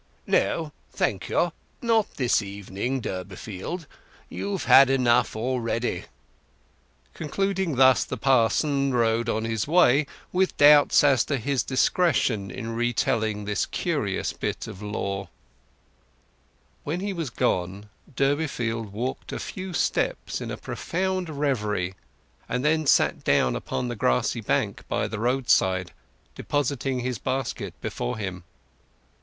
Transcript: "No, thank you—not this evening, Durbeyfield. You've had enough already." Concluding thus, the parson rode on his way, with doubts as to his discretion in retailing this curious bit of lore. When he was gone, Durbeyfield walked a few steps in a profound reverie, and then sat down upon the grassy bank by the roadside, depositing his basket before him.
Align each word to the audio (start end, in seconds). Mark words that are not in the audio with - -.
"No, 0.25 0.71
thank 0.89 1.29
you—not 1.29 2.15
this 2.15 2.41
evening, 2.41 3.01
Durbeyfield. 3.01 3.85
You've 4.29 4.63
had 4.63 4.89
enough 4.89 5.35
already." 5.35 6.05
Concluding 7.13 7.75
thus, 7.75 8.03
the 8.03 8.17
parson 8.17 8.95
rode 8.95 9.29
on 9.29 9.45
his 9.45 9.67
way, 9.67 10.07
with 10.33 10.57
doubts 10.57 11.03
as 11.03 11.23
to 11.25 11.37
his 11.37 11.61
discretion 11.61 12.49
in 12.49 12.71
retailing 12.75 13.45
this 13.45 13.67
curious 13.67 14.33
bit 14.33 14.65
of 14.65 14.81
lore. 14.81 15.29
When 16.83 16.99
he 17.01 17.13
was 17.13 17.29
gone, 17.29 17.87
Durbeyfield 18.15 18.91
walked 18.91 19.31
a 19.31 19.37
few 19.37 19.71
steps 19.71 20.41
in 20.41 20.49
a 20.49 20.57
profound 20.57 21.29
reverie, 21.29 21.93
and 22.49 22.65
then 22.65 22.87
sat 22.87 23.23
down 23.23 23.55
upon 23.55 23.87
the 23.87 23.95
grassy 23.95 24.41
bank 24.41 24.83
by 24.87 25.07
the 25.07 25.19
roadside, 25.19 25.91
depositing 26.33 27.01
his 27.01 27.19
basket 27.19 27.75
before 27.81 28.17
him. 28.17 28.43